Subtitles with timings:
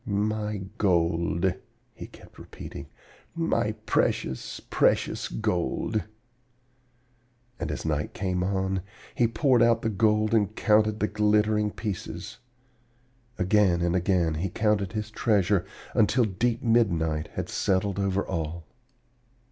[0.03, 1.53] 'My gold,'
[1.93, 2.87] he kept repeating,
[3.35, 6.05] 'my precious, precious gold!'
[7.59, 8.81] And as night came on,
[9.13, 12.37] he poured out the gold and counted the glittering pieces.
[13.37, 18.65] Again and again he counted his treasure until deep midnight had settled over all.